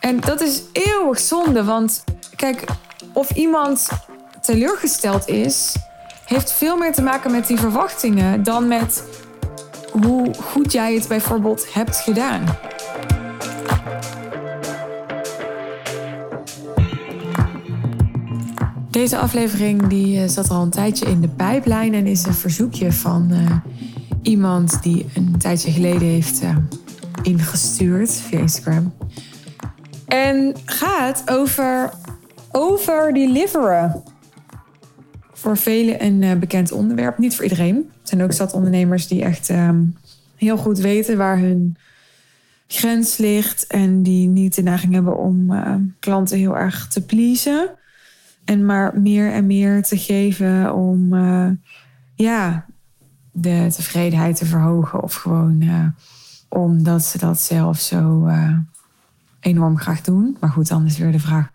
[0.00, 2.04] En dat is eeuwig zonde, want
[2.36, 2.64] kijk,
[3.12, 3.88] of iemand
[4.40, 5.76] teleurgesteld is,
[6.24, 9.04] heeft veel meer te maken met die verwachtingen dan met
[9.92, 12.44] hoe goed jij het bijvoorbeeld hebt gedaan.
[18.90, 22.92] Deze aflevering die eh, zat al een tijdje in de pijplijn en is een verzoekje
[22.92, 23.56] van uh,
[24.22, 26.56] iemand die een tijdje geleden heeft uh,
[27.22, 28.92] ingestuurd via Instagram.
[30.12, 31.90] En gaat over
[32.50, 34.02] over deliveren.
[35.32, 37.76] Voor velen een uh, bekend onderwerp, niet voor iedereen.
[37.76, 39.70] Er zijn ook zat ondernemers die echt uh,
[40.36, 41.76] heel goed weten waar hun
[42.66, 47.70] grens ligt en die niet de neiging hebben om uh, klanten heel erg te pleasen.
[48.44, 51.50] En maar meer en meer te geven om uh,
[52.14, 52.66] ja,
[53.32, 55.02] de tevredenheid te verhogen.
[55.02, 55.94] Of gewoon
[56.48, 58.28] omdat ze dat zelf zo
[59.42, 60.36] enorm graag doen.
[60.40, 61.50] Maar goed, dan is weer de vraag: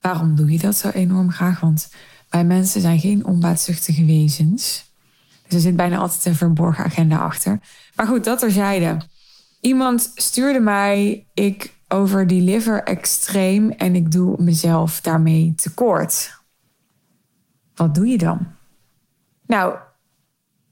[0.00, 1.60] waarom doe je dat zo enorm graag?
[1.60, 1.88] Want
[2.28, 4.92] wij mensen zijn geen onbaatzuchtige wezens.
[5.42, 7.60] Dus er zit bijna altijd een verborgen agenda achter.
[7.94, 9.00] Maar goed, dat terzijde.
[9.60, 16.38] Iemand stuurde mij: ik over die liver extreem en ik doe mezelf daarmee tekort.
[17.74, 18.46] Wat doe je dan?
[19.46, 19.74] Nou,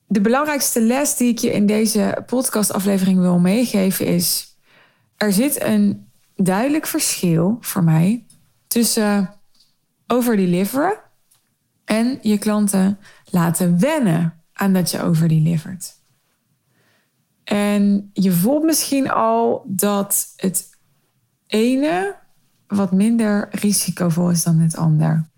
[0.06, 4.56] de belangrijkste les die ik je in deze podcastaflevering wil meegeven is:
[5.16, 6.08] er zit een
[6.42, 8.25] duidelijk verschil voor mij
[8.67, 9.34] tussen
[10.06, 10.98] overdeliveren
[11.84, 12.98] en je klanten
[13.30, 15.97] laten wennen aan dat je overdelivert.
[17.45, 20.70] En je voelt misschien al dat het
[21.47, 22.17] ene
[22.67, 25.28] wat minder risicovol is dan het ander.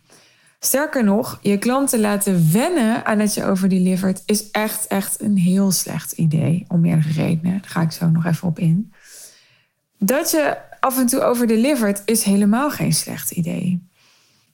[0.59, 5.71] Sterker nog, je klanten laten wennen aan dat je overdelivert is echt, echt een heel
[5.71, 6.65] slecht idee.
[6.69, 7.61] Om meerdere redenen.
[7.61, 8.93] Daar ga ik zo nog even op in.
[9.99, 13.89] Dat je af en toe overdelivert is helemaal geen slecht idee.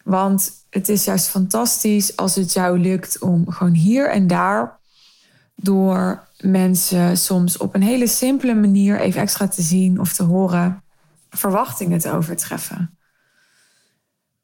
[0.05, 4.78] Want het is juist fantastisch als het jou lukt om gewoon hier en daar
[5.54, 10.82] door mensen soms op een hele simpele manier even extra te zien of te horen
[11.31, 12.98] verwachtingen te overtreffen.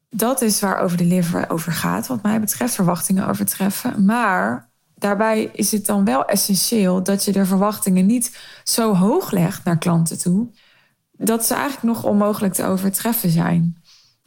[0.09, 4.05] Dat is waar over de liver over gaat, wat mij betreft, verwachtingen overtreffen.
[4.05, 9.63] Maar daarbij is het dan wel essentieel dat je de verwachtingen niet zo hoog legt
[9.63, 10.47] naar klanten toe,
[11.23, 13.77] dat ze eigenlijk nog onmogelijk te overtreffen zijn.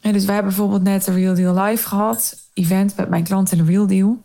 [0.00, 3.56] En dus wij hebben bijvoorbeeld net de Real Deal Live gehad, event met mijn klanten,
[3.58, 4.24] de Real Deal.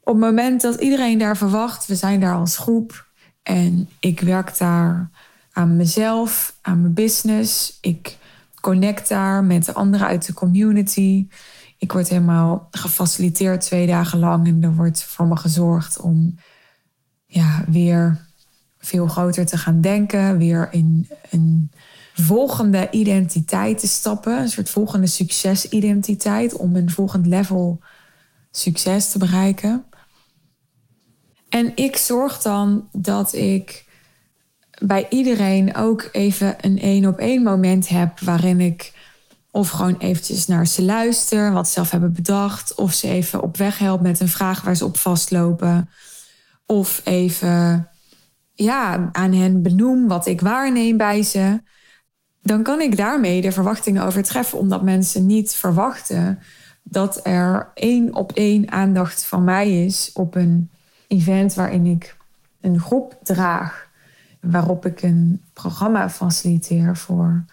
[0.00, 3.06] Op het moment dat iedereen daar verwacht, we zijn daar als groep
[3.42, 5.10] en ik werk daar
[5.52, 7.78] aan mezelf, aan mijn business.
[7.80, 8.16] Ik
[8.60, 11.28] connect daar met de anderen uit de community.
[11.78, 16.34] Ik word helemaal gefaciliteerd twee dagen lang en er wordt voor me gezorgd om
[17.26, 18.25] ja, weer
[18.86, 21.70] veel groter te gaan denken, weer in een
[22.14, 27.80] volgende identiteit te stappen, een soort volgende succesidentiteit om een volgend level
[28.50, 29.84] succes te bereiken.
[31.48, 33.84] En ik zorg dan dat ik
[34.78, 38.94] bij iedereen ook even een één op één moment heb waarin ik
[39.50, 43.56] of gewoon eventjes naar ze luister, wat ze zelf hebben bedacht, of ze even op
[43.56, 45.90] weg help met een vraag waar ze op vastlopen,
[46.66, 47.88] of even
[48.56, 51.60] ja, aan hen benoem wat ik waarneem bij ze.
[52.42, 56.38] Dan kan ik daarmee de verwachtingen overtreffen, omdat mensen niet verwachten
[56.82, 60.70] dat er één op één aandacht van mij is op een
[61.06, 62.16] event waarin ik
[62.60, 63.88] een groep draag
[64.40, 67.44] waarop ik een programma faciliteer voor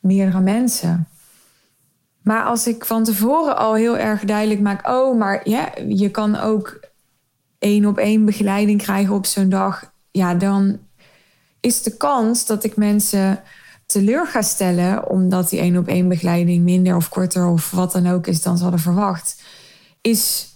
[0.00, 1.08] meerdere mensen.
[2.22, 6.36] Maar als ik van tevoren al heel erg duidelijk maak, oh, maar ja, je kan
[6.36, 6.80] ook
[7.58, 10.78] één op één begeleiding krijgen op zo'n dag, ja, dan
[11.60, 13.42] is de kans dat ik mensen
[13.86, 18.06] teleur ga stellen, omdat die één op één begeleiding minder of korter of wat dan
[18.06, 19.42] ook is dan ze hadden verwacht,
[20.00, 20.54] is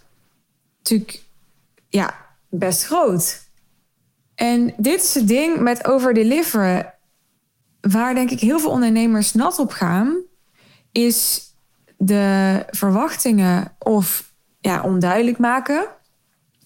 [0.79, 1.23] natuurlijk
[1.89, 2.15] ja,
[2.49, 3.41] best groot.
[4.35, 6.95] En dit is het ding met overdeliveren.
[7.81, 10.17] Waar denk ik heel veel ondernemers nat op gaan,
[10.93, 11.51] is
[11.97, 15.87] de verwachtingen of ja, onduidelijk maken,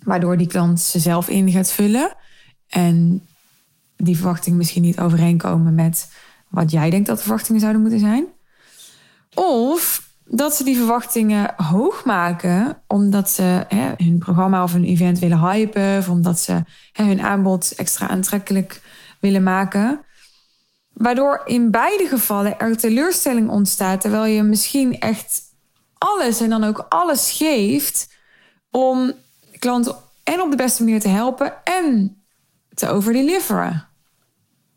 [0.03, 2.17] waardoor die klant ze zelf in gaat vullen.
[2.77, 3.27] En
[3.97, 6.13] die verwachtingen misschien niet overeenkomen met
[6.49, 8.27] wat jij denkt dat de verwachtingen zouden moeten zijn.
[9.35, 15.19] Of dat ze die verwachtingen hoog maken, omdat ze hè, hun programma of hun event
[15.19, 18.81] willen hypen, of omdat ze hè, hun aanbod extra aantrekkelijk
[19.21, 20.01] willen maken.
[20.93, 25.43] Waardoor in beide gevallen er teleurstelling ontstaat, terwijl je misschien echt
[25.99, 28.15] alles en dan ook alles geeft
[28.71, 29.13] om
[29.59, 32.21] klanten en op de beste manier te helpen en
[32.77, 33.89] te overdeliveren.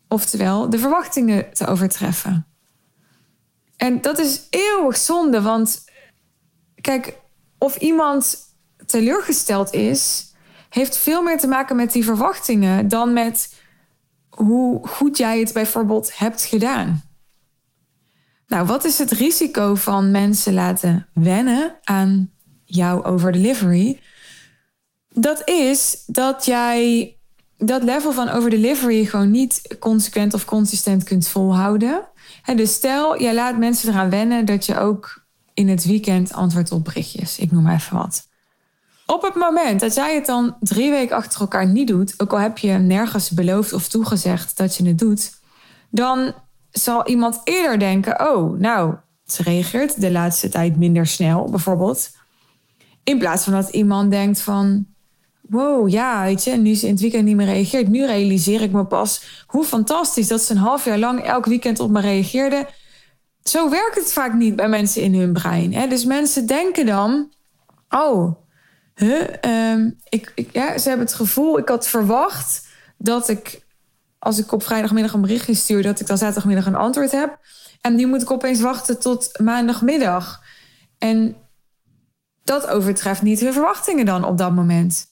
[0.08, 2.46] Oftewel, de verwachtingen te overtreffen.
[3.76, 5.84] En dat is eeuwig zonde, want
[6.80, 7.18] kijk,
[7.58, 8.38] of iemand
[8.86, 10.32] teleurgesteld is,
[10.68, 13.54] heeft veel meer te maken met die verwachtingen dan met
[14.28, 17.02] hoe goed jij het bijvoorbeeld hebt gedaan.
[18.46, 22.30] Nou, wat is het risico van mensen laten wennen aan
[22.64, 24.00] jouw overdelivery?
[25.08, 27.14] Dat is dat jij
[27.60, 32.08] dat level van overdelivery gewoon niet consequent of consistent kunt volhouden.
[32.56, 35.24] dus stel, jij laat mensen eraan wennen dat je ook
[35.54, 37.38] in het weekend antwoordt op berichtjes.
[37.38, 38.28] Ik noem even wat.
[39.06, 42.38] Op het moment dat jij het dan drie weken achter elkaar niet doet, ook al
[42.38, 45.32] heb je nergens beloofd of toegezegd dat je het doet,
[45.90, 46.32] dan
[46.70, 48.94] zal iemand eerder denken: Oh, nou,
[49.26, 52.10] ze reageert de laatste tijd minder snel, bijvoorbeeld.
[53.04, 54.86] In plaats van dat iemand denkt van
[55.50, 57.88] wow, ja, weet je, nu ze in het weekend niet meer reageert.
[57.88, 61.80] Nu realiseer ik me pas hoe fantastisch dat ze een half jaar lang elk weekend
[61.80, 62.68] op me reageerde.
[63.42, 65.74] Zo werkt het vaak niet bij mensen in hun brein.
[65.74, 65.86] Hè?
[65.86, 67.32] Dus mensen denken dan,
[67.88, 68.34] oh,
[68.94, 72.66] huh, um, ik, ik, ze hebben het gevoel, ik had verwacht
[72.98, 73.66] dat ik,
[74.18, 77.38] als ik op vrijdagmiddag een berichtje stuur, dat ik dan zaterdagmiddag een antwoord heb.
[77.80, 80.42] En nu moet ik opeens wachten tot maandagmiddag.
[80.98, 81.36] En
[82.44, 85.09] dat overtreft niet hun verwachtingen dan op dat moment.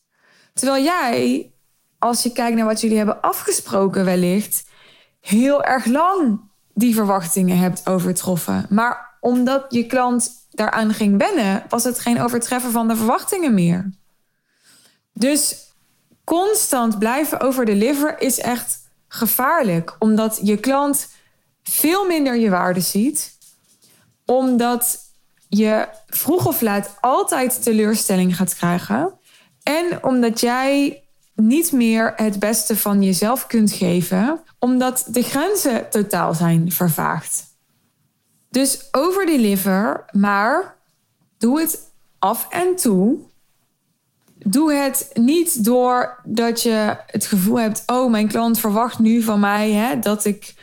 [0.58, 1.50] Terwijl jij,
[1.98, 4.68] als je kijkt naar wat jullie hebben afgesproken, wellicht
[5.20, 6.40] heel erg lang
[6.74, 8.66] die verwachtingen hebt overtroffen.
[8.68, 13.90] Maar omdat je klant daaraan ging wennen, was het geen overtreffen van de verwachtingen meer.
[15.12, 15.72] Dus
[16.24, 21.08] constant blijven overdeliveren is echt gevaarlijk, omdat je klant
[21.62, 23.38] veel minder je waarde ziet,
[24.24, 24.98] omdat
[25.48, 29.17] je vroeg of laat altijd teleurstelling gaat krijgen.
[29.68, 31.02] En omdat jij
[31.34, 37.44] niet meer het beste van jezelf kunt geven, omdat de grenzen totaal zijn vervaagd.
[38.50, 40.76] Dus overdeliver, maar
[41.38, 43.18] doe het af en toe.
[44.38, 49.72] Doe het niet doordat je het gevoel hebt: oh, mijn klant verwacht nu van mij
[49.72, 50.54] hè, dat ik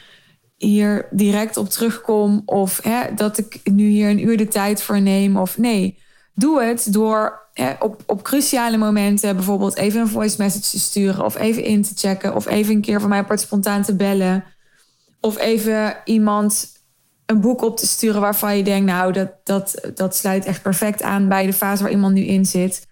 [0.58, 5.02] hier direct op terugkom, of hè, dat ik nu hier een uur de tijd voor
[5.02, 5.38] neem.
[5.38, 6.00] Of nee,
[6.34, 7.45] doe het door
[7.80, 11.94] op, op cruciale momenten bijvoorbeeld even een voice message te sturen of even in te
[11.96, 14.44] checken of even een keer voor mij part spontaan te bellen
[15.20, 16.74] of even iemand
[17.26, 21.02] een boek op te sturen waarvan je denkt, nou, dat, dat, dat sluit echt perfect
[21.02, 22.88] aan bij de fase waar iemand nu in zit.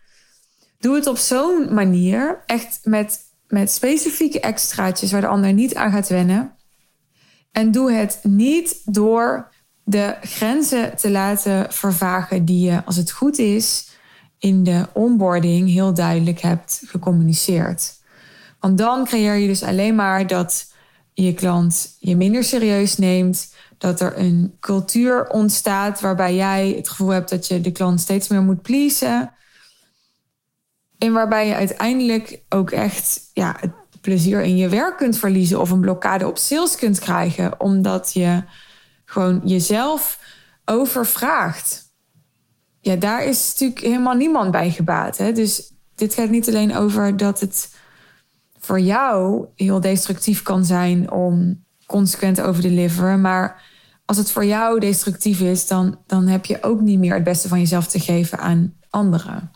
[0.79, 5.91] Doe het op zo'n manier, echt met, met specifieke extraatjes waar de ander niet aan
[5.91, 6.55] gaat wennen.
[7.51, 9.51] En doe het niet door
[9.83, 13.89] de grenzen te laten vervagen die je, als het goed is,
[14.43, 17.93] in de onboarding heel duidelijk hebt gecommuniceerd.
[18.59, 20.73] Want dan creëer je dus alleen maar dat
[21.13, 23.53] je klant je minder serieus neemt.
[23.77, 28.27] Dat er een cultuur ontstaat waarbij jij het gevoel hebt dat je de klant steeds
[28.27, 29.33] meer moet pleasen.
[30.97, 35.69] En waarbij je uiteindelijk ook echt ja, het plezier in je werk kunt verliezen of
[35.69, 38.43] een blokkade op sales kunt krijgen, omdat je
[39.05, 40.19] gewoon jezelf
[40.65, 41.83] overvraagt
[42.83, 45.17] ja, daar is natuurlijk helemaal niemand bij gebaat.
[45.17, 45.31] Hè?
[45.31, 47.75] Dus dit gaat niet alleen over dat het
[48.59, 53.21] voor jou heel destructief kan zijn om consequent over te deliveren.
[53.21, 53.61] Maar
[54.05, 57.47] als het voor jou destructief is, dan, dan heb je ook niet meer het beste
[57.47, 59.51] van jezelf te geven aan anderen.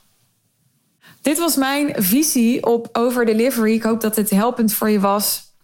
[1.22, 3.74] Dit was mijn visie op over delivery.
[3.74, 5.56] Ik hoop dat het helpend voor je was.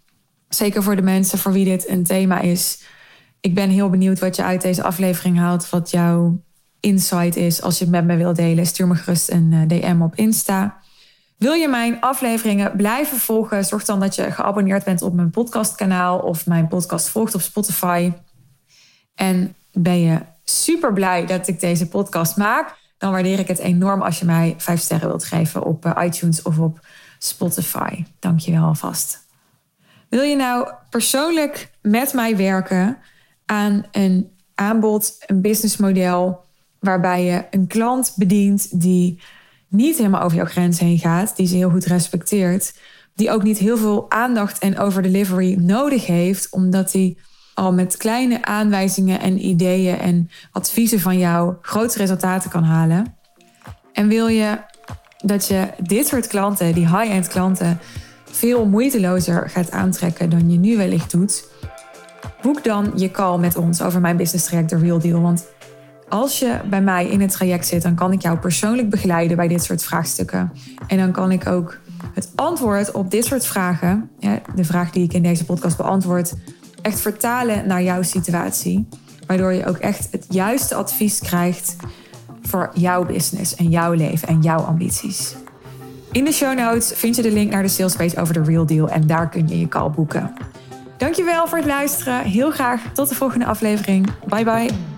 [0.47, 2.83] Zeker voor de mensen voor wie dit een thema is.
[3.39, 5.69] Ik ben heel benieuwd wat je uit deze aflevering haalt.
[5.69, 6.41] Wat jouw
[6.83, 7.61] insight is.
[7.61, 10.77] Als je het met me wilt delen, stuur me gerust een eh, DM op Insta.
[11.37, 13.65] Wil je mijn afleveringen blijven volgen?
[13.65, 18.11] Zorg dan dat je geabonneerd bent op mijn podcastkanaal of mijn podcast volgt op Spotify.
[19.15, 22.75] En ben je super blij dat ik deze podcast maak?
[22.97, 26.41] Dan waardeer ik het enorm als je mij vijf sterren wilt geven op eh, iTunes
[26.41, 26.85] of op
[27.17, 28.05] Spotify.
[28.19, 29.27] Dank je wel alvast.
[30.09, 32.97] Wil je nou persoonlijk met mij werken
[33.45, 36.43] aan een aanbod, een businessmodel
[36.83, 39.21] waarbij je een klant bedient die
[39.67, 42.73] niet helemaal over jouw grens heen gaat, die ze heel goed respecteert,
[43.15, 47.17] die ook niet heel veel aandacht en over delivery nodig heeft, omdat hij
[47.53, 53.15] al met kleine aanwijzingen en ideeën en adviezen van jou grote resultaten kan halen.
[53.93, 54.57] En wil je
[55.25, 57.79] dat je dit soort klanten, die high-end klanten,
[58.31, 61.47] veel moeitelozer gaat aantrekken dan je nu wellicht doet,
[62.41, 65.21] boek dan je call met ons over mijn business traject The Real Deal.
[65.21, 65.45] Want
[66.13, 69.47] als je bij mij in het traject zit, dan kan ik jou persoonlijk begeleiden bij
[69.47, 70.51] dit soort vraagstukken.
[70.87, 71.79] En dan kan ik ook
[72.13, 74.09] het antwoord op dit soort vragen,
[74.55, 76.33] de vraag die ik in deze podcast beantwoord,
[76.81, 78.87] echt vertalen naar jouw situatie.
[79.27, 81.75] Waardoor je ook echt het juiste advies krijgt
[82.41, 85.35] voor jouw business en jouw leven en jouw ambities.
[86.11, 88.89] In de show notes vind je de link naar de salespage over de Real Deal
[88.89, 90.33] en daar kun je je call boeken.
[90.97, 92.23] Dankjewel voor het luisteren.
[92.23, 94.09] Heel graag tot de volgende aflevering.
[94.27, 94.92] Bye bye.